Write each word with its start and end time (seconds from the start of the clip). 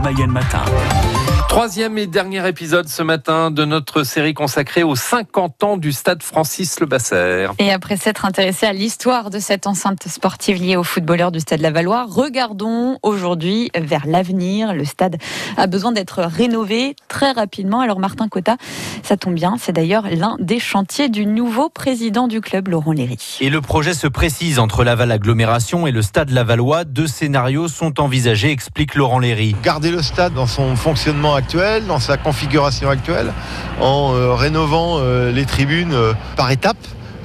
Mayenne 0.00 0.32
Matin. 0.32 1.17
Troisième 1.48 1.96
et 1.96 2.06
dernier 2.06 2.46
épisode 2.46 2.88
ce 2.88 3.02
matin 3.02 3.50
de 3.50 3.64
notre 3.64 4.02
série 4.02 4.34
consacrée 4.34 4.82
aux 4.82 4.94
50 4.94 5.64
ans 5.64 5.76
du 5.78 5.92
stade 5.92 6.22
Francis 6.22 6.78
Lebasser. 6.78 7.48
Et 7.58 7.72
après 7.72 7.96
s'être 7.96 8.26
intéressé 8.26 8.66
à 8.66 8.74
l'histoire 8.74 9.30
de 9.30 9.38
cette 9.38 9.66
enceinte 9.66 10.06
sportive 10.08 10.62
liée 10.62 10.76
aux 10.76 10.84
footballeurs 10.84 11.32
du 11.32 11.40
stade 11.40 11.60
Lavallois, 11.60 12.06
regardons 12.08 12.98
aujourd'hui 13.02 13.70
vers 13.74 14.06
l'avenir. 14.06 14.74
Le 14.74 14.84
stade 14.84 15.16
a 15.56 15.66
besoin 15.66 15.90
d'être 15.90 16.20
rénové 16.22 16.94
très 17.08 17.32
rapidement. 17.32 17.80
Alors 17.80 17.98
Martin 17.98 18.28
Cotta, 18.28 18.58
ça 19.02 19.16
tombe 19.16 19.34
bien, 19.34 19.56
c'est 19.58 19.72
d'ailleurs 19.72 20.04
l'un 20.10 20.36
des 20.38 20.60
chantiers 20.60 21.08
du 21.08 21.24
nouveau 21.24 21.70
président 21.70 22.28
du 22.28 22.42
club, 22.42 22.68
Laurent 22.68 22.92
Léry. 22.92 23.38
Et 23.40 23.48
le 23.48 23.62
projet 23.62 23.94
se 23.94 24.06
précise 24.06 24.58
entre 24.58 24.84
Laval 24.84 25.10
Agglomération 25.10 25.86
et 25.86 25.92
le 25.92 26.02
stade 26.02 26.28
Lavallois. 26.28 26.84
Deux 26.84 27.06
scénarios 27.06 27.68
sont 27.68 28.00
envisagés, 28.00 28.50
explique 28.50 28.94
Laurent 28.94 29.18
Léry. 29.18 29.56
Garder 29.62 29.90
le 29.90 30.02
stade 30.02 30.34
dans 30.34 30.46
son 30.46 30.76
fonctionnement 30.76 31.37
actuelle, 31.38 31.86
dans 31.86 32.00
sa 32.00 32.16
configuration 32.16 32.90
actuelle, 32.90 33.32
en 33.80 34.12
euh, 34.12 34.34
rénovant 34.34 34.98
euh, 34.98 35.32
les 35.32 35.46
tribunes 35.46 35.94
euh, 35.94 36.12
par 36.36 36.50
étapes 36.50 36.76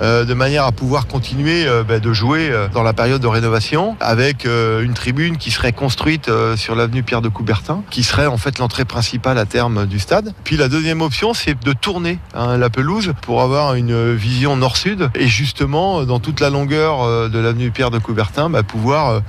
de 0.00 0.34
manière 0.34 0.64
à 0.64 0.72
pouvoir 0.72 1.06
continuer 1.06 1.66
euh, 1.66 1.82
ben, 1.82 2.00
de 2.00 2.12
jouer 2.12 2.50
euh, 2.50 2.68
dans 2.68 2.82
la 2.82 2.92
période 2.92 3.20
de 3.20 3.26
rénovation 3.26 3.96
avec 4.00 4.44
une 4.44 4.94
tribune 4.94 5.36
qui 5.36 5.50
serait 5.50 5.72
construite 5.72 6.30
sur 6.56 6.74
l'avenue 6.74 7.02
Pierre 7.02 7.22
de 7.22 7.28
Coubertin, 7.28 7.82
qui 7.90 8.02
serait 8.02 8.26
en 8.26 8.36
fait 8.36 8.58
l'entrée 8.58 8.84
principale 8.84 9.38
à 9.38 9.44
terme 9.44 9.86
du 9.86 9.98
stade. 9.98 10.32
Puis 10.44 10.56
la 10.56 10.68
deuxième 10.68 11.02
option, 11.02 11.34
c'est 11.34 11.58
de 11.62 11.72
tourner 11.72 12.18
hein, 12.34 12.56
la 12.56 12.70
pelouse 12.70 13.12
pour 13.22 13.42
avoir 13.42 13.74
une 13.74 14.14
vision 14.14 14.56
nord-sud 14.56 15.10
et 15.14 15.28
justement 15.28 16.04
dans 16.04 16.18
toute 16.18 16.40
la 16.40 16.50
longueur 16.50 17.28
de 17.28 17.38
l'avenue 17.38 17.70
Pierre 17.70 17.90
de 17.90 17.98
Coubertin, 17.98 18.50
ben, 18.50 18.62
pouvoir 18.62 19.22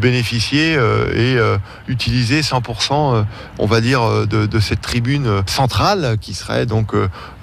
bénéficier 0.00 0.74
et 1.14 1.38
utiliser 1.88 2.40
100%, 2.40 3.24
on 3.58 3.66
va 3.66 3.80
dire, 3.80 4.26
de, 4.26 4.46
de, 4.46 4.60
cette 4.60 4.80
tribune 4.80 5.42
centrale 5.46 6.16
qui 6.20 6.34
serait 6.34 6.66
donc 6.66 6.92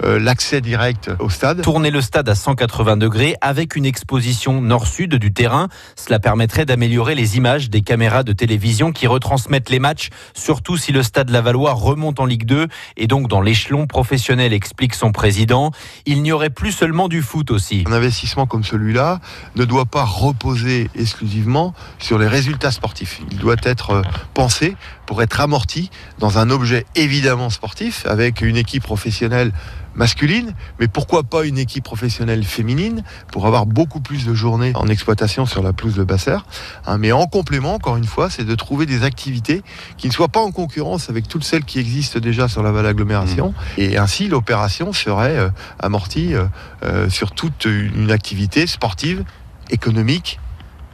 l'accès 0.02 0.60
direct 0.60 1.10
au 1.18 1.30
stade. 1.30 1.62
Tourner 1.62 1.90
le 1.90 2.00
stade 2.00 2.28
à 2.28 2.34
180 2.34 2.67
80 2.68 2.98
degrés 2.98 3.34
avec 3.40 3.76
une 3.76 3.86
exposition 3.86 4.60
nord-sud 4.60 5.14
du 5.14 5.32
terrain. 5.32 5.68
Cela 5.96 6.18
permettrait 6.18 6.66
d'améliorer 6.66 7.14
les 7.14 7.38
images 7.38 7.70
des 7.70 7.80
caméras 7.80 8.24
de 8.24 8.32
télévision 8.34 8.92
qui 8.92 9.06
retransmettent 9.06 9.70
les 9.70 9.78
matchs, 9.78 10.10
surtout 10.34 10.76
si 10.76 10.92
le 10.92 11.02
stade 11.02 11.30
Lavallois 11.30 11.72
remonte 11.72 12.20
en 12.20 12.26
Ligue 12.26 12.44
2 12.44 12.68
et 12.98 13.06
donc 13.06 13.26
dans 13.26 13.40
l'échelon 13.40 13.86
professionnel, 13.86 14.52
explique 14.52 14.94
son 14.94 15.12
président. 15.12 15.72
Il 16.04 16.22
n'y 16.22 16.30
aurait 16.30 16.50
plus 16.50 16.72
seulement 16.72 17.08
du 17.08 17.22
foot 17.22 17.50
aussi. 17.50 17.84
Un 17.86 17.92
investissement 17.92 18.46
comme 18.46 18.64
celui-là 18.64 19.20
ne 19.56 19.64
doit 19.64 19.86
pas 19.86 20.04
reposer 20.04 20.90
exclusivement 20.94 21.72
sur 21.98 22.18
les 22.18 22.28
résultats 22.28 22.70
sportifs. 22.70 23.22
Il 23.30 23.38
doit 23.38 23.56
être 23.62 23.90
euh, 23.90 24.02
pensé 24.34 24.76
pour 25.06 25.22
être 25.22 25.40
amorti 25.40 25.90
dans 26.18 26.36
un 26.36 26.50
objet 26.50 26.84
évidemment 26.96 27.48
sportif 27.48 28.04
avec 28.04 28.42
une 28.42 28.58
équipe 28.58 28.82
professionnelle 28.82 29.52
masculine, 29.98 30.54
mais 30.80 30.88
pourquoi 30.88 31.24
pas 31.24 31.44
une 31.44 31.58
équipe 31.58 31.84
professionnelle 31.84 32.44
féminine 32.44 33.02
pour 33.32 33.46
avoir 33.46 33.66
beaucoup 33.66 34.00
plus 34.00 34.24
de 34.24 34.32
journées 34.32 34.72
en 34.74 34.88
exploitation 34.88 35.44
sur 35.44 35.62
la 35.62 35.72
pelouse 35.72 35.96
de 35.96 36.04
Basser. 36.04 36.38
Hein, 36.86 36.98
mais 36.98 37.12
en 37.12 37.26
complément, 37.26 37.74
encore 37.74 37.96
une 37.96 38.06
fois, 38.06 38.30
c'est 38.30 38.44
de 38.44 38.54
trouver 38.54 38.86
des 38.86 39.02
activités 39.02 39.62
qui 39.96 40.06
ne 40.06 40.12
soient 40.12 40.28
pas 40.28 40.40
en 40.40 40.52
concurrence 40.52 41.10
avec 41.10 41.28
toutes 41.28 41.44
celles 41.44 41.64
qui 41.64 41.80
existent 41.80 42.20
déjà 42.20 42.48
sur 42.48 42.62
la 42.62 42.70
Val 42.70 42.86
Agglomération. 42.86 43.50
Mmh. 43.50 43.80
Et 43.80 43.96
ainsi, 43.98 44.28
l'opération 44.28 44.92
serait 44.92 45.36
euh, 45.36 45.50
amortie 45.80 46.34
euh, 46.34 46.44
euh, 46.84 47.10
sur 47.10 47.32
toute 47.32 47.66
une 47.66 48.10
activité 48.10 48.66
sportive, 48.66 49.24
économique 49.70 50.38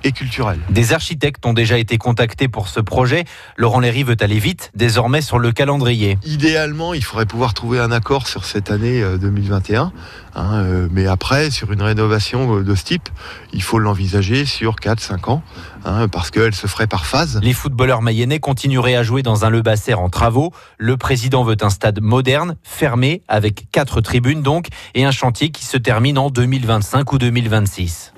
et 0.04 0.12
culturelle. 0.12 0.60
Des 0.70 0.92
architectes 0.92 1.44
ont 1.46 1.54
déjà 1.54 1.78
été 1.78 1.98
contactés 1.98 2.48
pour 2.48 2.68
ce 2.68 2.80
projet. 2.80 3.24
Laurent 3.56 3.80
Léry 3.80 4.04
veut 4.04 4.16
aller 4.20 4.38
vite, 4.38 4.70
désormais 4.74 5.22
sur 5.22 5.38
le 5.38 5.50
calendrier. 5.50 6.18
Idéalement, 6.24 6.94
il 6.94 7.02
faudrait 7.02 7.26
pouvoir 7.26 7.54
trouver 7.54 7.80
un 7.80 7.90
accord 7.90 8.28
sur 8.28 8.44
cette 8.44 8.70
année 8.70 9.02
2021. 9.20 9.82
Euh, 9.84 9.88
hein, 10.34 10.62
euh, 10.62 10.88
mais 10.90 11.06
après, 11.06 11.50
sur 11.50 11.72
une 11.72 11.82
rénovation 11.82 12.58
euh, 12.58 12.62
de 12.62 12.74
ce 12.74 12.84
type, 12.84 13.08
il 13.52 13.62
faut 13.62 13.78
l'envisager 13.78 14.44
sur 14.44 14.76
4-5 14.76 15.30
ans, 15.30 15.42
hein, 15.84 16.08
parce 16.08 16.30
qu'elle 16.30 16.54
se 16.54 16.66
ferait 16.66 16.86
par 16.86 17.06
phase. 17.06 17.40
Les 17.42 17.52
footballeurs 17.52 18.02
mayennais 18.02 18.40
continueraient 18.40 18.96
à 18.96 19.02
jouer 19.02 19.22
dans 19.22 19.44
un 19.44 19.50
Le 19.50 19.62
Basser 19.62 19.94
en 19.94 20.08
travaux. 20.08 20.52
Le 20.78 20.96
président 20.96 21.44
veut 21.44 21.56
un 21.62 21.70
stade 21.70 22.00
moderne, 22.00 22.56
fermé, 22.62 23.22
avec 23.28 23.70
quatre 23.70 24.00
tribunes 24.00 24.42
donc, 24.42 24.68
et 24.94 25.04
un 25.04 25.12
chantier 25.12 25.50
qui 25.50 25.64
se 25.64 25.76
termine 25.76 26.18
en 26.18 26.30
2025 26.30 27.12
ou 27.12 27.18
2026. 27.18 28.13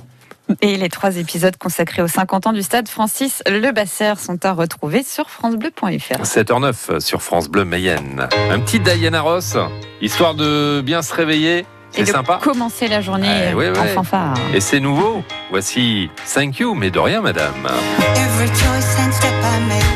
Et 0.61 0.77
les 0.77 0.89
trois 0.89 1.17
épisodes 1.17 1.57
consacrés 1.57 2.03
aux 2.03 2.09
50 2.09 2.47
ans 2.47 2.53
du 2.53 2.63
stade 2.63 2.89
Francis 2.89 3.43
Le 3.49 3.73
Basser 3.73 4.15
sont 4.17 4.45
à 4.45 4.53
retrouver 4.53 5.03
sur 5.03 5.29
FranceBleu.fr. 5.29 6.23
7h09 6.23 7.01
sur 7.01 7.23
France 7.23 7.49
Bleu 7.49 7.65
Mayenne. 7.65 8.29
Un 8.51 8.61
petit 8.61 8.79
Diana 8.79 9.21
Ross, 9.21 9.57
histoire 10.01 10.35
de 10.35 10.83
bien 10.85 11.03
se 11.03 11.13
réveiller. 11.15 11.67
C'est 11.91 12.07
sympa. 12.07 12.39
Commencer 12.43 12.89
la 12.89 13.01
journée 13.01 13.53
eh, 13.53 13.79
en 13.79 13.85
fanfare. 13.87 14.35
Et 14.53 14.61
c'est 14.61 14.81
nouveau. 14.81 15.25
Voici 15.51 16.11
Thank 16.33 16.59
You, 16.59 16.75
mais 16.75 16.91
de 16.91 16.99
rien, 16.99 17.23
madame. 17.23 17.67
Every 18.17 18.49
choice 18.49 18.99
and 18.99 19.13
step 19.13 19.33
I 19.43 19.61
make, 19.69 19.96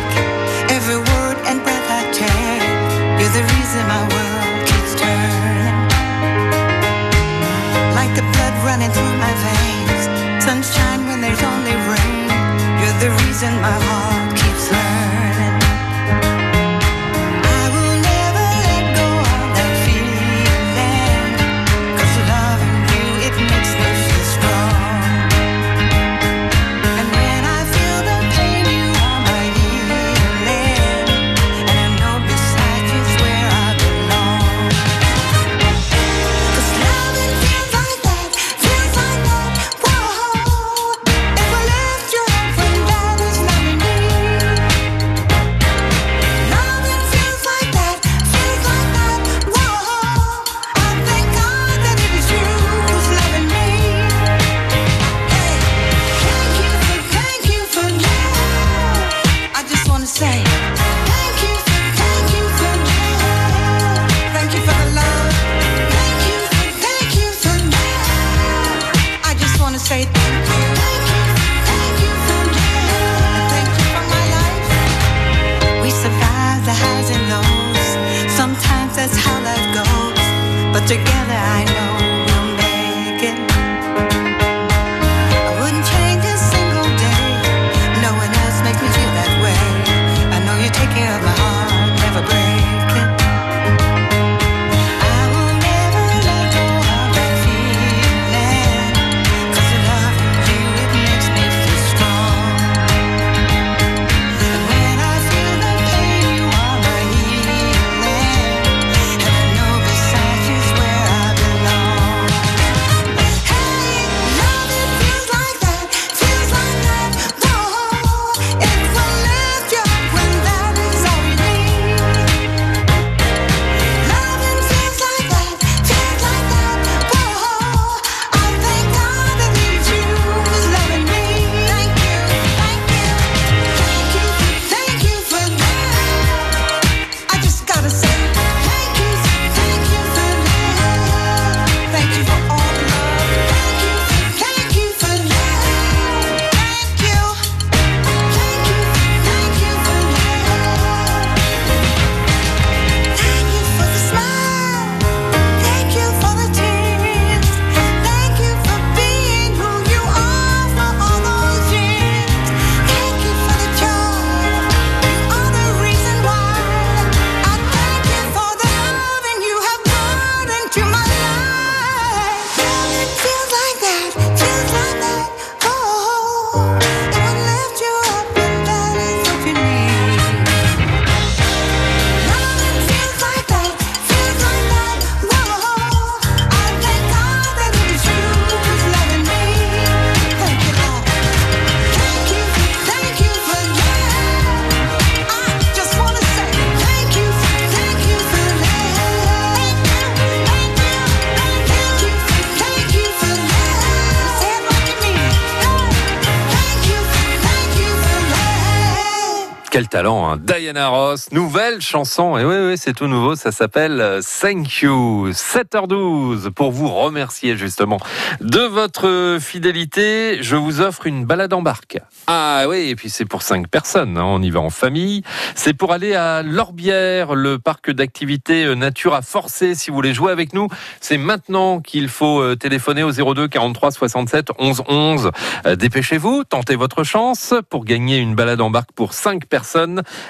talent, 209.89 210.31
hein. 210.31 210.37
Diana 210.39 210.89
Ross, 210.89 211.31
nouvelle 211.33 211.81
chanson, 211.81 212.37
et 212.37 212.45
oui, 212.45 212.57
oui, 212.59 212.75
c'est 212.77 212.93
tout 212.93 213.07
nouveau, 213.07 213.35
ça 213.37 213.53
s'appelle 213.53 214.01
euh, 214.01 214.21
Thank 214.21 214.83
You, 214.83 215.31
7h12, 215.31 216.51
pour 216.51 216.73
vous 216.73 216.89
remercier 216.89 217.57
justement 217.57 217.99
de 218.41 218.61
votre 218.61 219.39
fidélité, 219.41 220.43
je 220.43 220.57
vous 220.57 220.81
offre 220.81 221.07
une 221.07 221.25
balade 221.25 221.53
en 221.53 221.63
barque. 221.63 221.99
Ah 222.27 222.65
oui, 222.69 222.91
et 222.91 222.97
puis 222.97 223.09
c'est 223.09 223.25
pour 223.25 223.43
5 223.43 223.69
personnes, 223.69 224.19
hein. 224.19 224.25
on 224.25 224.43
y 224.43 224.51
va 224.51 224.61
en 224.61 224.71
famille, 224.71 225.23
c'est 225.55 225.75
pour 225.75 225.93
aller 225.93 226.15
à 226.15 226.43
Lorbière, 226.43 227.35
le 227.35 227.59
parc 227.59 227.91
d'activité 227.91 228.65
euh, 228.65 228.75
nature 228.75 229.15
à 229.15 229.23
forcer, 229.23 229.75
si 229.75 229.91
vous 229.91 229.97
voulez 229.97 230.15
jouer 230.15 230.33
avec 230.33 230.53
nous, 230.53 230.69
c'est 231.01 231.19
maintenant 231.19 231.81
qu'il 231.81 232.09
faut 232.09 232.41
euh, 232.41 232.57
téléphoner 232.57 233.03
au 233.03 233.13
02 233.13 233.49
43 233.49 233.91
67 233.93 234.49
11 234.59 234.83
11. 234.89 235.31
Dépêchez-vous, 235.77 236.45
tentez 236.45 236.77
votre 236.77 237.05
chance 237.05 237.55
pour 237.71 237.85
gagner 237.85 238.19
une 238.19 238.35
balade 238.35 238.61
en 238.61 238.71
barque 238.71 238.93
pour 238.93 239.15
5 239.15 239.47
personnes 239.47 239.70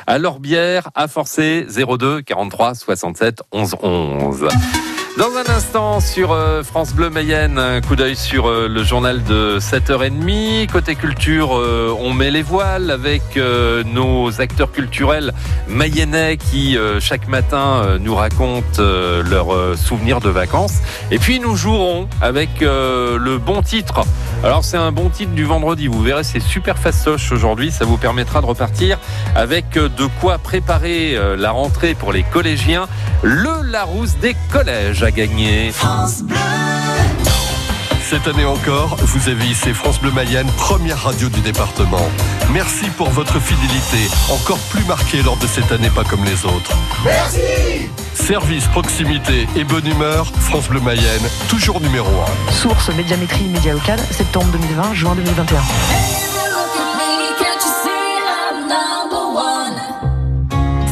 à 0.06 0.18
Lorbière, 0.18 0.90
à 0.94 1.08
Forcé, 1.08 1.66
02 1.68 2.22
43 2.22 2.74
67 2.74 3.42
11 3.52 3.74
11. 3.82 4.48
Dans 5.18 5.36
un 5.36 5.54
instant, 5.54 6.00
sur 6.00 6.32
euh, 6.32 6.62
France 6.62 6.94
Bleu 6.94 7.10
Mayenne, 7.10 7.58
un 7.58 7.80
coup 7.82 7.94
d'œil 7.94 8.16
sur 8.16 8.48
euh, 8.48 8.68
le 8.68 8.82
journal 8.84 9.22
de 9.24 9.58
7h30. 9.58 10.68
Côté 10.68 10.94
culture, 10.94 11.58
euh, 11.58 11.94
on 12.00 12.14
met 12.14 12.30
les 12.30 12.40
voiles 12.40 12.90
avec 12.90 13.20
nos 13.92 14.40
acteurs 14.40 14.72
culturels 14.72 15.32
mayennais 15.68 16.38
qui, 16.38 16.76
chaque 17.00 17.28
matin, 17.28 17.98
nous 18.00 18.14
racontent 18.14 18.82
leurs 18.82 19.76
souvenirs 19.76 20.20
de 20.20 20.28
vacances. 20.28 20.78
Et 21.10 21.18
puis, 21.18 21.40
nous 21.40 21.56
jouerons 21.56 22.08
avec 22.20 22.60
le 22.60 23.38
bon 23.38 23.62
titre. 23.62 24.02
Alors, 24.42 24.64
c'est 24.64 24.76
un 24.76 24.92
bon 24.92 25.08
titre 25.10 25.32
du 25.32 25.44
vendredi. 25.44 25.86
Vous 25.86 26.02
verrez, 26.02 26.24
c'est 26.24 26.40
super 26.40 26.78
fastoche 26.78 27.32
aujourd'hui. 27.32 27.70
Ça 27.70 27.84
vous 27.84 27.96
permettra 27.96 28.40
de 28.40 28.46
repartir 28.46 28.98
avec 29.34 29.72
de 29.74 30.06
quoi 30.20 30.38
préparer 30.38 31.18
la 31.36 31.50
rentrée 31.50 31.94
pour 31.94 32.12
les 32.12 32.22
collégiens. 32.22 32.88
Le 33.22 33.62
Larousse 33.62 34.16
des 34.16 34.34
collèges 34.50 35.02
à 35.02 35.10
gagner. 35.10 35.70
France 35.72 36.22
Bleu. 36.22 36.36
Cette 38.10 38.26
année 38.26 38.44
encore, 38.44 38.96
vous 38.96 39.28
avez 39.28 39.44
hissé 39.44 39.72
France 39.72 40.00
Bleu 40.00 40.10
Mayenne, 40.10 40.48
première 40.56 41.00
radio 41.00 41.28
du 41.28 41.40
département. 41.42 42.08
Merci 42.52 42.86
pour 42.96 43.08
votre 43.10 43.38
fidélité, 43.38 44.10
encore 44.28 44.58
plus 44.70 44.84
marquée 44.84 45.22
lors 45.22 45.36
de 45.36 45.46
cette 45.46 45.70
année 45.70 45.90
pas 45.90 46.02
comme 46.02 46.24
les 46.24 46.44
autres. 46.44 46.72
Merci 47.04 47.88
Service, 48.14 48.66
proximité 48.66 49.46
et 49.54 49.62
bonne 49.62 49.86
humeur, 49.86 50.26
France 50.40 50.68
Bleu 50.68 50.80
Mayenne, 50.80 51.22
toujours 51.48 51.80
numéro 51.80 52.08
1. 52.48 52.52
Source 52.52 52.88
médiamétrie 52.96 53.44
média 53.44 53.72
local, 53.72 54.00
septembre 54.10 54.48
2020, 54.54 54.94
juin 54.94 55.14
2021. 55.14 56.29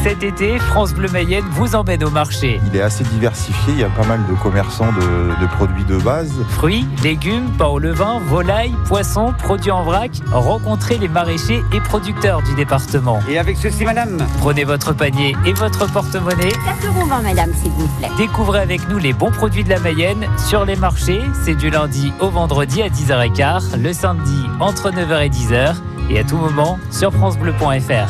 Cet 0.09 0.23
été, 0.23 0.57
France 0.57 0.95
Bleu 0.95 1.07
Mayenne 1.09 1.45
vous 1.51 1.75
emmène 1.75 2.03
au 2.03 2.09
marché. 2.09 2.59
Il 2.65 2.75
est 2.75 2.81
assez 2.81 3.03
diversifié, 3.03 3.73
il 3.73 3.79
y 3.79 3.83
a 3.83 3.89
pas 3.89 4.07
mal 4.07 4.19
de 4.27 4.33
commerçants 4.33 4.91
de, 4.91 5.45
produits 5.45 5.83
de 5.83 5.97
base. 5.97 6.33
Fruits, 6.49 6.87
légumes, 7.03 7.51
pain 7.59 7.67
au 7.67 7.77
levain, 7.77 8.17
volailles, 8.17 8.73
poissons, 8.85 9.35
produits 9.37 9.69
en 9.69 9.83
vrac. 9.83 10.09
Rencontrez 10.31 10.97
les 10.97 11.07
maraîchers 11.07 11.61
et 11.71 11.79
producteurs 11.79 12.41
du 12.41 12.55
département. 12.55 13.19
Et 13.29 13.37
avec 13.37 13.57
ceci, 13.57 13.85
madame 13.85 14.25
Prenez 14.39 14.63
votre 14.63 14.93
panier 14.93 15.35
et 15.45 15.53
votre 15.53 15.85
porte-monnaie. 15.91 16.53
4 16.81 16.87
euros, 16.87 17.05
madame, 17.05 17.53
s'il 17.53 17.71
vous 17.73 17.87
plaît. 17.99 18.09
Découvrez 18.17 18.61
avec 18.61 18.89
nous 18.89 18.97
les 18.97 19.13
bons 19.13 19.29
produits 19.29 19.63
de 19.63 19.69
la 19.69 19.79
Mayenne 19.79 20.25
sur 20.39 20.65
les 20.65 20.75
marchés. 20.75 21.21
C'est 21.45 21.53
du 21.53 21.69
lundi 21.69 22.11
au 22.19 22.31
vendredi 22.31 22.81
à 22.81 22.89
10h15, 22.89 23.79
le 23.79 23.93
samedi 23.93 24.41
entre 24.59 24.89
9h 24.89 25.23
et 25.23 25.29
10h 25.29 25.75
et 26.09 26.17
à 26.17 26.23
tout 26.23 26.37
moment 26.37 26.79
sur 26.89 27.13
FranceBleu.fr. 27.13 28.09